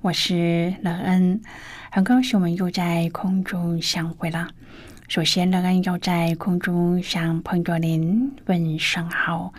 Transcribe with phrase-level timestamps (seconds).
[0.00, 1.40] 我是乐恩，
[1.90, 4.48] 很高兴我们又在空中相会了。
[5.08, 9.52] 首先，乐恩要在空中向朋友您问声好，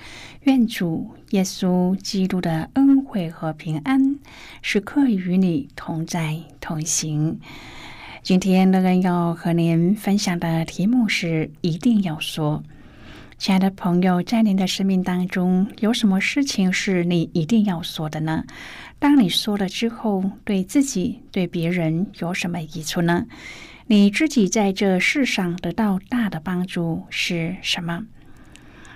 [0.44, 4.18] 愿主耶稣基督的恩惠和平安
[4.62, 7.38] 时刻与你同在同行。
[8.24, 12.64] 今天，乐恩要和您分享的题目是：一定要说。
[13.38, 18.44] 亲爱的朋友，在您的生命当中，有什么事情是你一定要说的呢？
[19.00, 23.26] 当你说了之后，对自己、对别人有什么益处呢？
[23.88, 28.06] 你自己在这世上得到大的帮助是什么？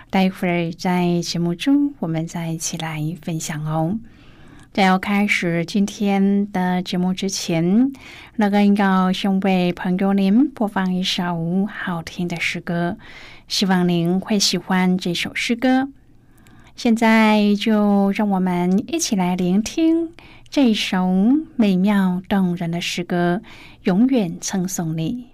[0.10, 3.98] 待会儿在节目中，我们再一起来分享哦。
[4.74, 7.92] 在要开始今天的节目之前，
[8.36, 12.98] 那个要先为朋友您播放一首好听的诗歌。
[13.48, 15.88] 希望您会喜欢这首诗歌。
[16.76, 20.10] 现在就让我们一起来聆听
[20.50, 21.08] 这首
[21.56, 23.42] 美妙动人的诗歌，
[23.84, 25.28] 永远称颂你。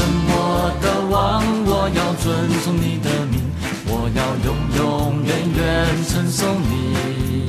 [0.00, 3.38] 什么的王，我要遵从你的命，
[3.86, 5.60] 我要永永远远
[6.08, 7.46] 称颂你，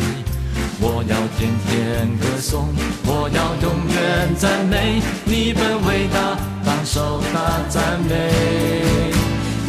[0.81, 2.67] 我要天天歌颂，
[3.05, 9.13] 我要永远赞美你本伟大，当手大赞美，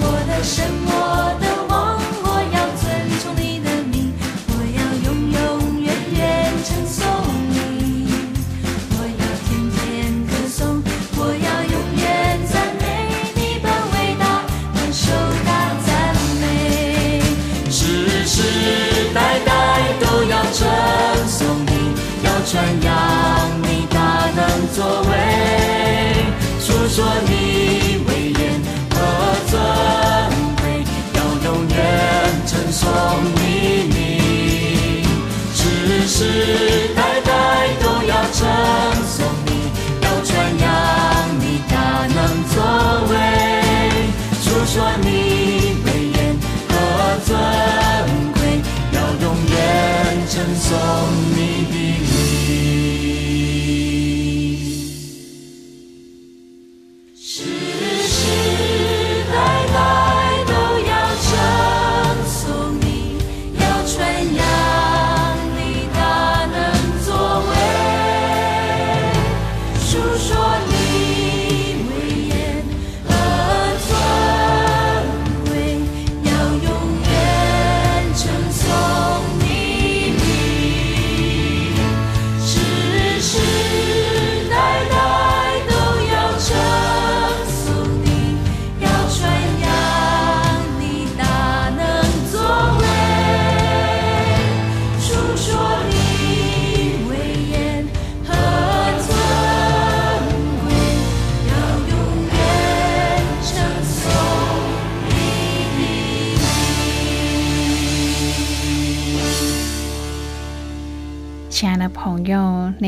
[0.00, 1.01] 我的神。
[24.74, 25.10] 作为，
[26.58, 28.40] 诉说你威严
[28.90, 28.96] 和
[29.50, 29.52] 尊
[30.62, 30.62] 贵，
[31.12, 31.76] 要永远
[32.46, 32.88] 称颂
[33.36, 33.40] 你
[33.92, 35.04] 名，
[35.54, 35.60] 只
[36.08, 36.71] 是。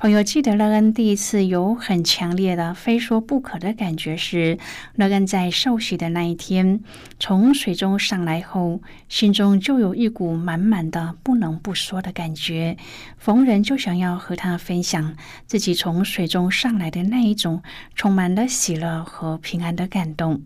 [0.00, 4.56] 朋友记得乐恩第一次有很强烈的非说不可的感觉时，
[4.94, 6.84] 乐恩在受洗的那一天
[7.18, 12.76] 从水中上来后，心中就有一股满满的不能不说的感觉。
[13.16, 15.16] 逢人就想要和他分享
[15.48, 17.64] 自己从水中上来的那一种
[17.96, 20.44] 充满了喜乐和平安的感动。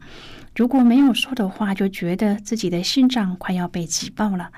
[0.57, 4.51] 如果没有说的话，就觉得自己的心脏快要被挤爆了。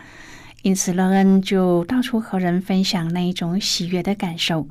[0.64, 4.66] 因此，乐恩就到处和人分享那一种喜悦的感受。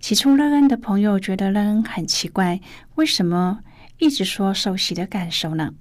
[0.00, 2.62] 起初，乐恩的朋友觉得乐恩很奇怪，
[2.94, 3.58] 为什么
[3.98, 5.74] 一直说受洗的感受呢？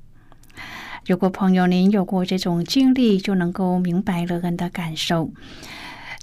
[1.06, 5.32] 如果朋友您有过这种经历，就能够明白乐恩的感受。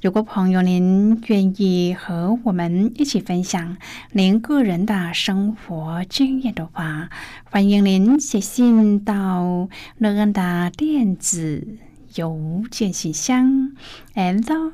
[0.03, 3.79] 如果朋友您愿意和我们一起分享
[4.13, 7.09] 您个人的生活经验的话，
[7.45, 11.79] 欢迎您写信到乐恩的电子。
[12.15, 13.73] 邮件信箱
[14.15, 14.73] ：l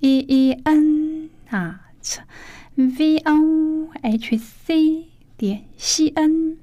[0.00, 1.82] e e n 啊
[2.74, 5.06] ，v o h c
[5.36, 6.56] 点 c n。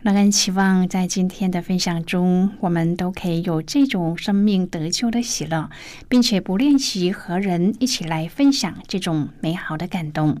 [0.00, 5.68] 让人期望在今天的分享中，我们都可以有这种生命得救的喜乐，
[6.08, 10.40] 并且不练习和人一起来分享这种美好的感动。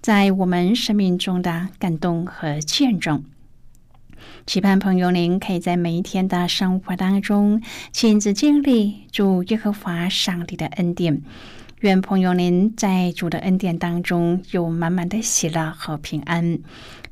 [0.00, 3.22] 在我们生命中的感动和见证，
[4.46, 7.60] 期盼朋友您可以在每一天的生活当中
[7.92, 11.20] 亲自经历主耶和华上帝的恩典。
[11.80, 16.60] 愿朋友您在主的恩典当中有满满的喜乐和平安，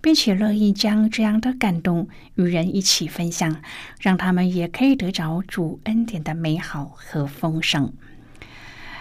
[0.00, 3.60] 并且乐意将这样的感动与人一起分享，
[4.00, 7.92] 让他们也可以得着主恩典的美好和丰盛。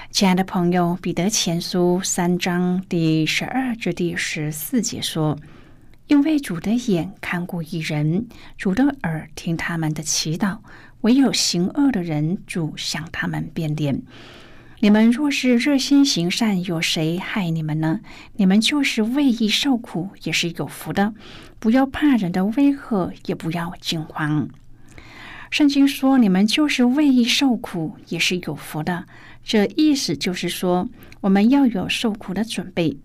[0.10, 5.38] 亲爱的朋友，《彼得前书》三章第十二至第十四节说
[6.08, 8.26] ：“因为主的眼看顾一人，
[8.58, 10.60] 主的耳听他们的祈祷；
[11.02, 14.02] 唯有行恶的人，主向他们变脸。
[14.80, 18.00] 你们若是热心行善，有谁害你们呢？
[18.38, 21.14] 你们就是为义受苦，也是有福的。
[21.60, 24.50] 不要怕人的威吓，也不要惊慌。
[25.52, 29.06] 圣经说，你们就是为义受苦，也是有福的。”
[29.48, 30.90] 这意思就是说，
[31.22, 32.98] 我们要有受苦的准备。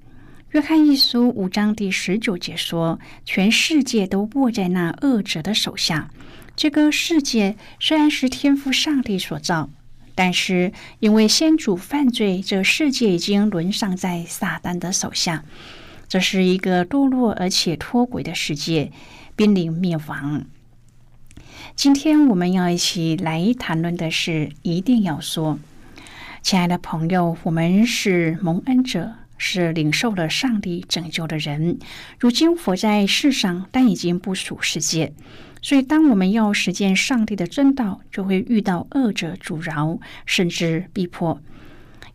[0.51, 6.11] 约翰一书五章第十九节说：“全世界都握在那恶者的手下。”
[6.57, 9.71] 这个世界虽然是天赋上帝所造，
[10.17, 15.45] 但是因为先祖犯罪，这世界已经沦丧在撒旦的手下。
[16.09, 18.91] 这是一个堕落而且脱轨的世界，
[19.37, 20.45] 濒临灭亡。
[21.77, 25.61] 今天我们要一起来谈论的是，一定要说。
[26.43, 31.79] 亲爱的朋友，我们是蒙恩者，是领受了上帝拯救的人。
[32.19, 35.13] 如今活在世上，但已经不属世界。
[35.63, 41.41] 所以，当我们要实践上帝的真道，就会遇到恶者阻挠，甚至逼迫。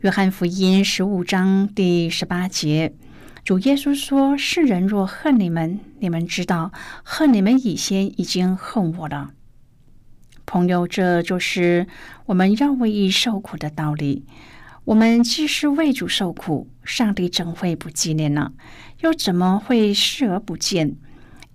[0.02, 2.94] 约翰福音十五章第十八节，
[3.46, 9.32] 主耶稣说：“世人若恨你们，你们知道，恨你们以先已经恨我了。”
[10.48, 11.86] 朋友，这就是
[12.26, 14.26] 我们要为义受苦的道理。
[14.86, 18.54] 我们既是为主受苦，上帝怎会不纪念呢？
[19.02, 20.96] 又怎么会视而不见？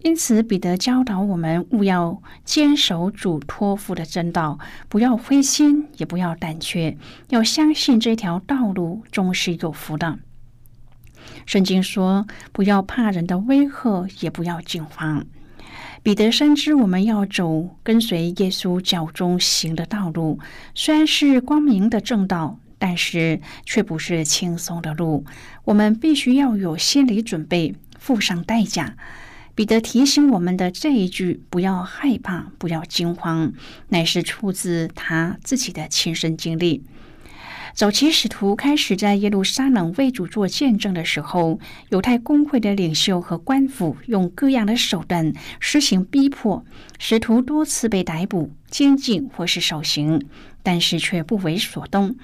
[0.01, 4.59] 因此，彼得教导我们，务要坚守主托付的真道，
[4.91, 6.99] 不要灰心，也不要胆怯，
[7.31, 10.19] 要相信这条道路终是有福的。
[11.47, 15.25] 圣经说：“不要怕人的威吓，也不要惊慌。”
[16.03, 20.41] 彼得深知，我们要走跟随耶稣脚中行的道路，
[20.75, 25.25] 虽然是光明的正道，但是却不是轻松的路。
[25.65, 28.97] 我们必须要有心理准备，付上代价。
[29.55, 33.53] 彼得提醒我们的这一句“不要害怕，不要惊慌”，
[33.91, 36.83] 乃是出自他自己的亲身经历。
[37.75, 46.65] 早期使徒开始在耶路撒冷为主做见证的时候，犹太公会的领袖和官府用各样的手段实行逼迫，
[46.99, 50.23] 使徒多次被逮捕、监禁或是受刑，
[50.63, 52.15] 但是却不为所动。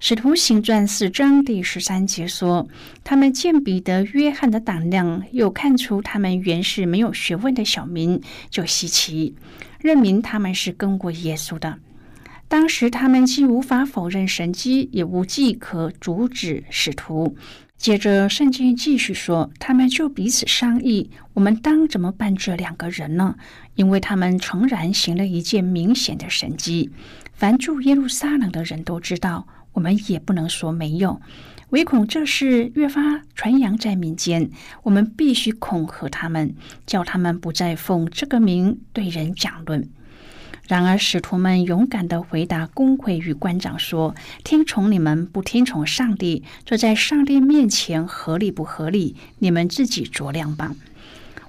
[0.00, 2.68] 使徒行传四章第十三节说
[3.04, 9.34] ：“他们见彼得、约翰的胆量，又看出他们原是没有学问的小民，就稀奇，
[9.78, 11.78] 认明他们是跟过耶稣的。
[12.48, 17.36] 当时他们既无法否认神迹，也无计可阻止使徒。”
[17.76, 23.36] 接着，圣经继续说，他们就彼此商议：我们当怎么办这两个人呢？
[23.74, 26.90] 因为他们诚然行了一件明显的神迹，
[27.34, 29.46] 凡住耶路撒冷的人都知道。
[29.72, 31.20] 我们也不能说没有，
[31.68, 34.48] 唯恐这事越发传扬在民间，
[34.84, 36.54] 我们必须恐吓他们，
[36.86, 39.86] 叫他们不再奉这个名对人讲论。
[40.68, 49.14] 然而，使徒们勇敢的回答公会与官长说：“听从你们，不听从上帝，这在上帝面前合理不合理？
[49.38, 50.74] 你们自己酌量吧。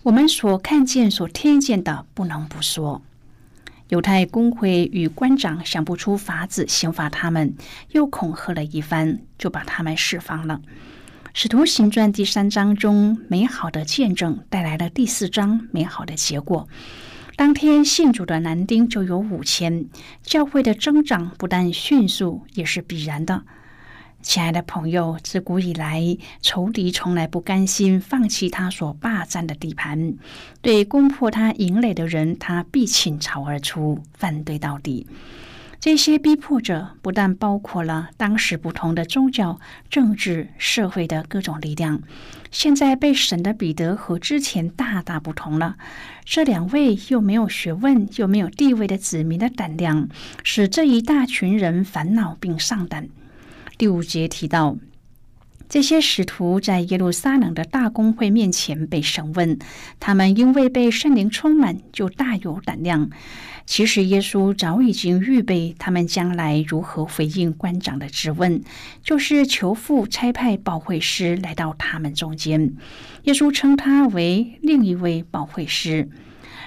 [0.04, 3.02] 我们所看见、所听见的，不能不说。”
[3.90, 7.56] 犹太公会与官长想不出法子刑罚他们，
[7.94, 10.62] 又恐吓了一番，就把他们释放了。
[11.34, 16.68] 使徒行传第三章中美好的见证带来了第四章美好的结果。
[17.38, 19.86] 当天信主的男丁就有五千，
[20.24, 23.44] 教会的增长不但迅速，也是必然的。
[24.24, 30.15] 亲爱的朋友，自古以来，仇敌从来不甘心放弃他所霸占的地盘，
[30.63, 35.06] 对攻破他营垒的人，他必倾巢而出，反对到底。
[35.79, 42.01] 这些逼迫者不但包括了当时不同的宗教、政治、社会的各种力量。
[42.51, 45.77] 现在被审的彼得和之前大大不同了。
[46.25, 50.10] 这两位又没有学问又没有地位的子民的胆量，
[50.43, 53.07] 使这一大群人烦恼并上胆。
[53.77, 54.75] 第五节提到，
[55.70, 59.60] 这些使徒在耶路撒冷的大公会面前被审问，
[60.00, 63.10] 他们因为被圣灵充满，就大有胆量。
[63.66, 68.62] 其实耶稣早已经预备他们将来如何回应官长的质问，
[69.04, 72.74] 就是求父差派保惠师来到他们中间。
[73.24, 76.10] 耶稣称他为另一位保惠师。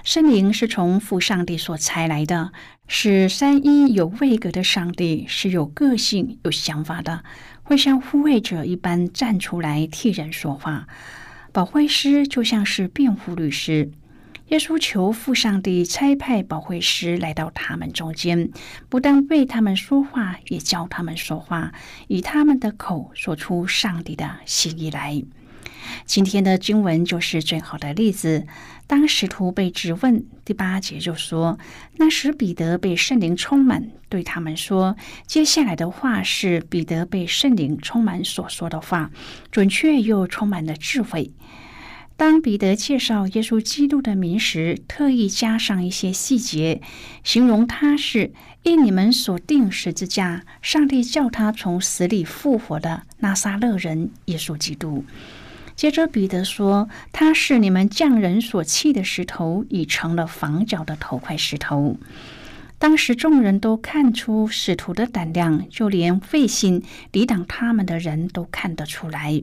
[0.02, 2.52] 圣灵是从父上帝所差来的，
[2.88, 7.22] 是三一有位格的上帝，是有个性、有想法的，
[7.62, 10.86] 会像护卫者一般站出来替人说话。
[11.52, 13.90] 保惠师就像是辩护律师。
[14.48, 18.50] 耶稣求父上帝差派保惠师来到他们中间，
[18.88, 21.72] 不但为他们说话，也教他们说话，
[22.08, 25.22] 以他们的口说出上帝的心意来。
[26.04, 28.46] 今天的经文就是最好的例子。
[28.90, 31.60] 当使徒被质问，第八节就说
[31.98, 34.96] ：“那时彼得被圣灵充满，对他们说，
[35.28, 39.12] 接下来的话是彼得被圣灵充满所说的话，
[39.52, 41.30] 准确又充满了智慧。”
[42.18, 46.82] 当彼得介绍耶稣基督的名时，特意加上一些细节，
[47.22, 48.32] 形容他是
[48.64, 55.04] 因你们所定十字架，上帝叫他从死里复活的拿撒勒人耶稣基督。
[55.80, 61.96] 接着彼得说：“他是你们匠人所弃的石头，已成了房角的头块石头。”
[62.78, 69.42] 当时众人都看出使徒的胆量，就连费心抵挡他们的人都看得出来。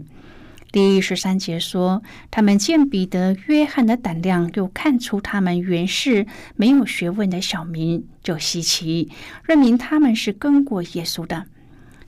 [0.72, 9.10] 第十三节说，他们见彼得、约翰的胆量，又看出他们原是没有学问的小民，就稀奇，
[9.44, 11.48] 认明他们是跟过耶稣的。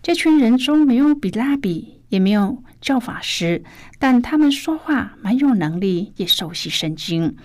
[0.03, 3.63] 这群人中没有比拉比，也没有教法师，
[3.97, 7.35] 但他们说话蛮有能力，也熟悉圣经。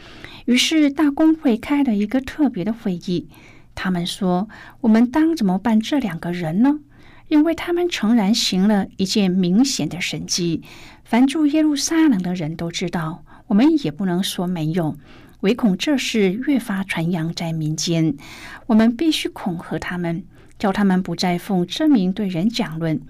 [0.44, 3.28] 于是大公会开了一个特别的会议，
[3.74, 4.48] 他们说
[4.82, 6.80] ：“我们当怎么办这两个人呢？
[7.28, 10.62] 因为他们诚然行了一件明显的神迹。”
[11.04, 14.96] 凡住耶路撒冷的人都知道，我们也不能说没有，
[15.40, 18.16] 唯恐这事越发传扬在民间，
[18.66, 20.24] 我们必须恐吓他们，
[20.58, 23.00] 叫他们不再奉真名对人讲论。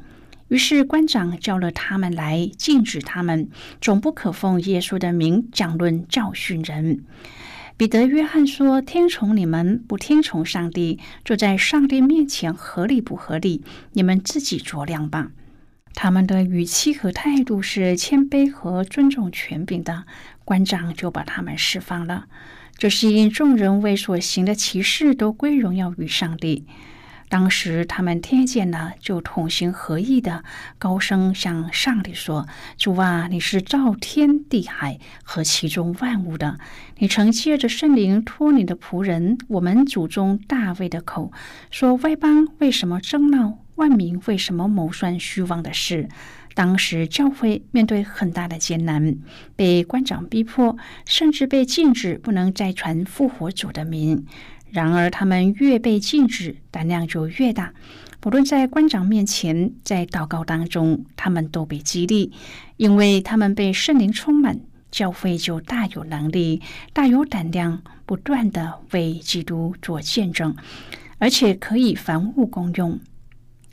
[0.49, 3.49] 于是官长叫了他们来，禁止他们
[3.81, 7.05] 总不可奉耶稣的名讲论教训人。
[7.77, 13.65] 彼得、约翰说：“听从你们，不听从上帝，就在上帝面前合理不合理？
[13.95, 15.33] 你们自己酌量吧。”
[15.93, 20.05] 他们的语气和态度是谦卑和尊重权柄的，
[20.45, 22.27] 官长就把他们释放了。
[22.77, 26.67] 这是因众人为所行的奇事都归荣耀于上帝。
[27.35, 30.45] 当时他们听见了，就同心合意的
[30.79, 32.47] 高声向上帝说
[32.79, 36.61] ：“主啊，你是造天地海和其中万物的，
[36.99, 41.33] 你曾借着圣灵托你的仆人我们祖宗大卫的口
[41.73, 46.09] 说：外邦为什么争闹？”万民为什么谋算虚妄的事？
[46.55, 49.17] 当时教会面对很大的艰难，
[49.57, 54.25] 被官长逼迫，甚至被禁止不能再传复活主的名。
[54.75, 57.73] 然而他们越被禁止，胆量就越大，
[58.19, 62.33] 不论在官长面前，在祷告当中，他们都被激励，
[62.77, 64.59] 因为他们被圣灵充满，
[64.91, 66.61] 教会就大有能力、
[66.93, 70.57] 大有胆量，不断的为基督做见证，
[71.19, 72.99] 而且可以凡物公用。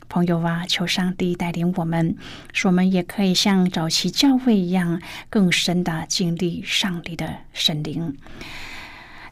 [0.08, 2.14] 朋友啊，求上帝带领我们，
[2.52, 8.16] 使我们也可以像早期教会一样，更深的经历上帝的圣灵。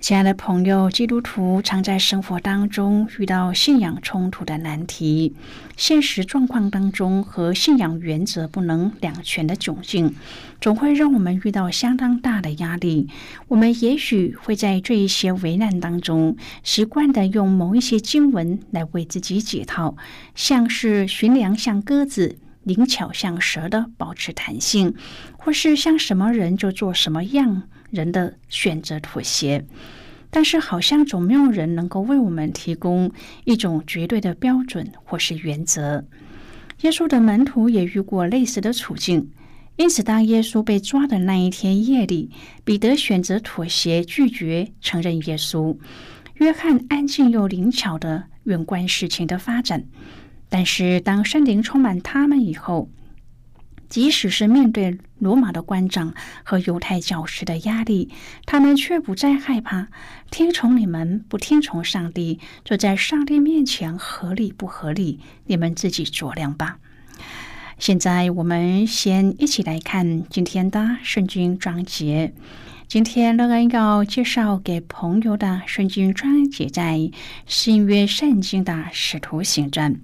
[0.01, 5.37] 亲爱的朋友，基督徒常在生活当中遇到信仰冲突的难题，
[5.77, 10.15] 现实状况当中和信仰原则不能两全的窘境，
[10.59, 13.11] 总会让我们遇到相当大的压力。
[13.49, 19.97] 我们也许会在这一些危难当中，习惯的用某一些经文来为自己解套，
[20.35, 24.95] 像是寻良像鸽子，灵巧像蛇的保持弹性，
[25.37, 27.65] 或是像什么人就做什么样。
[27.91, 29.65] 人的选择妥协，
[30.31, 33.11] 但是好像总没有人能够为我们提供
[33.45, 36.05] 一种绝对的标准或是原则。
[36.83, 39.31] 耶稣的门徒也遇过类似的处境，
[39.77, 42.31] 因此当耶稣被抓的那一天夜里，
[42.65, 45.77] 彼得选择妥协，拒绝承认耶稣；
[46.37, 49.85] 约翰安静又灵巧的远观事情的发展。
[50.49, 52.89] 但是当圣灵充满他们以后，
[53.91, 58.09] 即使是面对罗马的官长和犹太教师的压力，
[58.47, 59.89] 他们却不再害怕。
[60.31, 65.19] 听从你们，不听从上帝，就在上帝面前合理不合理？
[65.47, 66.79] 你们自己酌量吧。
[67.79, 72.33] 现在我们先一起来看今天的圣经章节。
[72.87, 77.11] 今天乐恩要介绍给朋友的圣经章节，在
[77.47, 79.99] 新约圣经的使徒行传。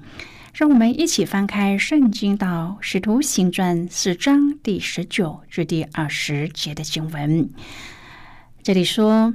[0.56, 7.50] 让我们一起翻开圣经到《使徒行传》四章第十九至第二十节的经文。
[8.62, 9.34] 这里说：“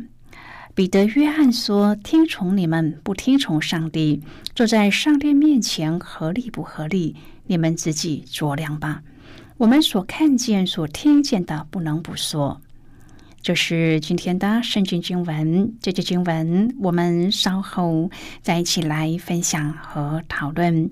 [0.73, 4.23] 彼得、约翰说，听从你们，不听从上帝，
[4.55, 7.15] 坐在上帝面前合理不合理？
[7.45, 9.03] 你们自己酌量吧。
[9.57, 12.59] 我们所看见、所听见的，不能不说。”
[13.43, 15.75] 这是今天的圣经经文。
[15.81, 20.91] 这节经文我们稍后再一起来分享和讨论。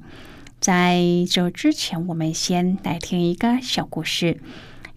[0.59, 4.41] 在这之前，我们先来听一个小故事。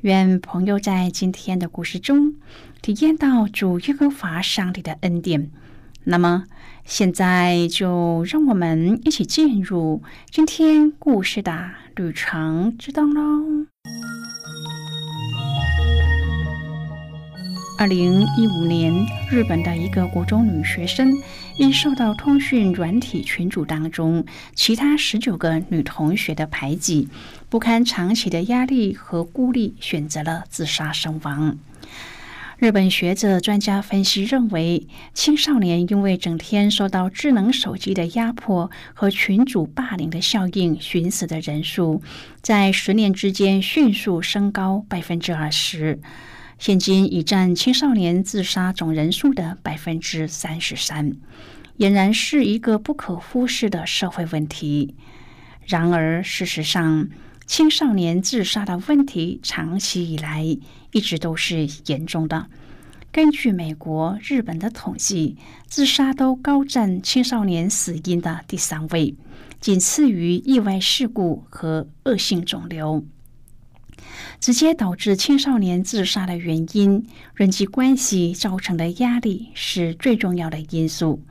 [0.00, 2.34] 愿朋友在今天的故事中
[2.80, 5.50] 体验到主耶和华上帝的恩典。
[6.04, 6.46] 那么，
[6.84, 13.66] 现在就让我们一起进入今天故事的旅程之中喽。
[17.82, 18.94] 二零一五年，
[19.28, 21.12] 日本的一个国中女学生
[21.56, 27.08] 因受到通讯软体群组当中其他十九个女同学的排挤，
[27.48, 31.58] 不堪长期的压力和孤立，选择了自杀身亡。
[32.58, 42.00] 日本学者专家分析认为，青少年因为整天受到智能手机的压迫和群主霸凌的效应，寻死的人数
[42.42, 45.98] 在十年之间迅速升高百分之二十。
[46.62, 51.16] 现今已占青少年自杀总人数的百分之三十三，
[51.78, 54.94] 俨然是一个不可忽视的社会问题。
[55.66, 57.08] 然而，事实上，
[57.48, 60.44] 青少年自杀的问题长期以来
[60.92, 62.46] 一直都是严重的。
[63.10, 69.16] 根据美国、日本的统计，自杀都高占青少年死因的第三位，
[69.58, 73.04] 仅次于意外事故和恶性肿瘤。
[74.40, 81.22] 直接导致青少年自杀的原因，人际关系造成的压力是最重要的因素。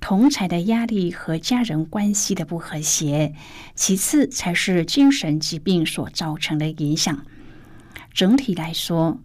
[0.00, 3.34] 同才的压力和家人关系的不和谐，
[3.74, 7.24] 其次才是精神疾病所造成的影响。
[8.12, 9.18] 整体来说，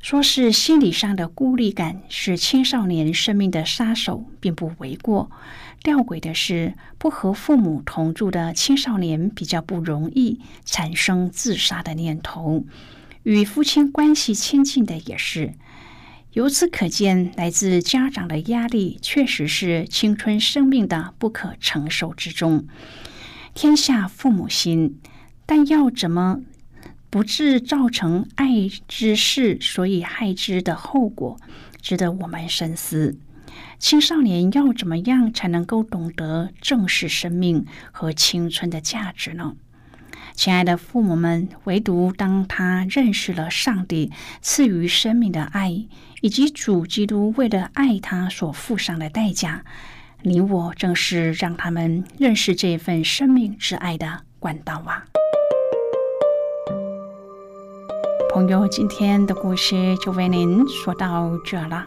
[0.00, 5.30] 说是心理上的孤立感是青少年生命的杀手，并不为过。
[5.82, 12.64] 吊诡的是，不和父母同住的青少年比较不容易产生自杀的念头，
[13.22, 15.54] 与父亲关系亲近的也是。
[16.32, 22.66] 由此可见，来自家长的压力确实是青春生命的不可承受之重。
[23.54, 25.00] 天下父母心，
[25.46, 26.40] 但要怎么
[27.08, 31.40] 不致造成爱之事所以害之的后果，
[31.80, 33.16] 值得我们深思。
[33.78, 39.54] 青少年要怎么样才能够懂得正视生命和青春的价值呢？
[40.34, 45.86] 亲爱的父母们，唯独当他认识了上帝赐予生命的爱，
[46.20, 49.64] 以及主基督为了爱他所付上的代价，
[50.22, 55.04] 你我正是让他们认识这份生命之爱的管道啊！
[58.30, 61.86] 朋友，今天的故事就为您说到这了。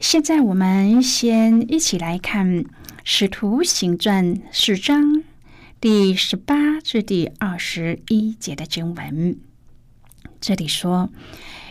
[0.00, 2.64] 现在，我们先一起来看
[3.04, 5.22] 《使徒行传》四章
[5.78, 9.38] 第十八至第二十一节的经文。
[10.40, 11.10] 这里说：“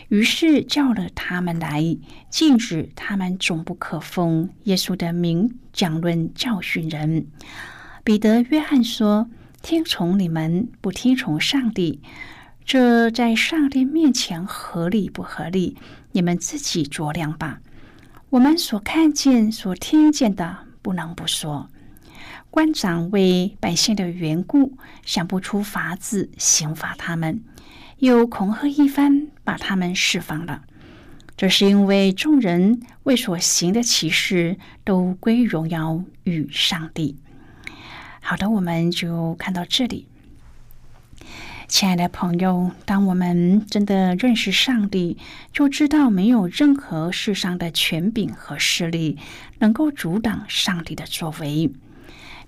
[0.08, 1.98] 于是叫了他们来，
[2.30, 7.26] 禁止他们总不可奉耶稣的名讲论教训人。”
[8.04, 9.28] 彼得、约翰说
[9.60, 12.00] ：“听从你们，不听从上帝，
[12.64, 15.76] 这在上帝面前合理不合理？
[16.12, 17.60] 你们自己酌量吧。”
[18.30, 21.68] 我们所看见、所听见的，不能不说。
[22.48, 27.42] 官长为百姓的缘故，想不出法子刑罚他们，
[27.98, 30.62] 又恐吓一番，把他们释放了。
[31.36, 37.16] 这是因为众人为所行的奇事，都归荣耀与上帝。
[38.20, 40.06] 好的，我们就看到这里。
[41.70, 45.16] 亲爱的朋友，当我们真的认识上帝，
[45.52, 49.16] 就知道没有任何世上的权柄和势力
[49.60, 51.70] 能够阻挡上帝的作为。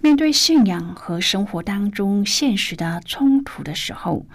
[0.00, 4.26] 面对信仰和生活当中现实的冲突的时候，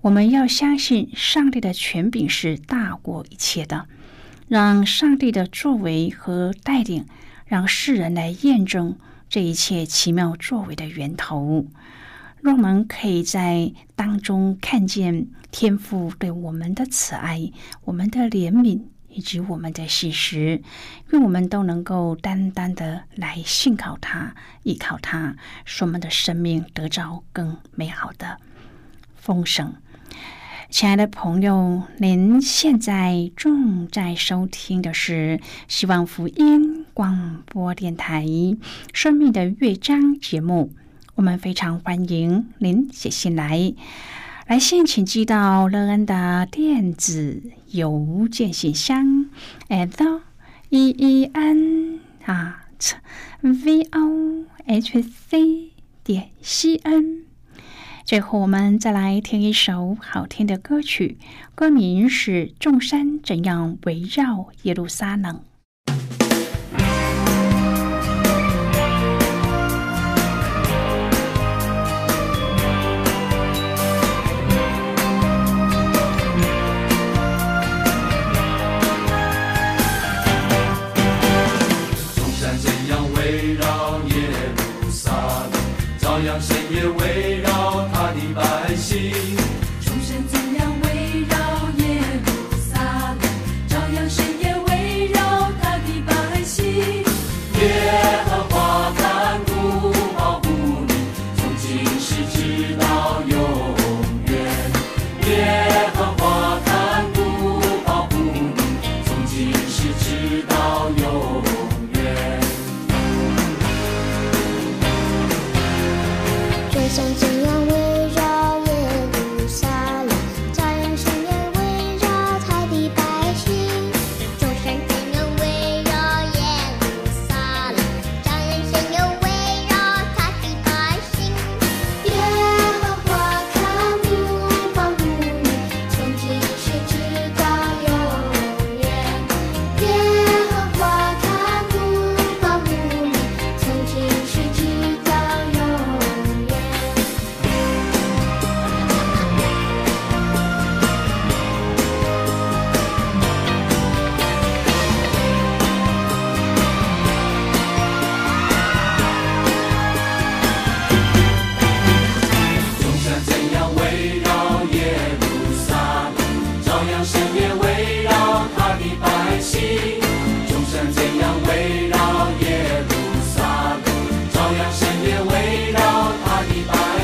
[0.00, 3.86] 我们要相信上帝的权柄是大过一切的，
[4.48, 7.06] 让上帝的作为和带领，
[7.46, 11.66] 让世人来验证这一切奇妙作为的源头。
[12.46, 17.50] 让我们可以在当中看见天父对我们的慈爱、
[17.82, 20.62] 我们的怜悯以及我们的喜实，
[21.10, 24.32] 愿我们都能够单单的来信靠他、
[24.62, 28.38] 依靠他，使我们的生命得着更美好的
[29.16, 29.74] 丰盛。
[30.70, 38.24] 亲爱的朋友，您现在正在收听的是希望福音广播电台
[38.92, 40.72] 《生命的乐章》节目。
[41.16, 43.72] 我们非常欢迎您写信来，
[44.46, 49.30] 来信请寄到乐恩的电子邮件信箱
[49.70, 50.20] ，at
[50.68, 52.66] e e n 啊
[53.40, 55.72] v o h c
[56.04, 57.24] 点 c n。
[58.04, 61.16] 最后，我们再来听一首好听的歌曲，
[61.54, 65.36] 歌名是《众山怎样围绕耶路撒冷》。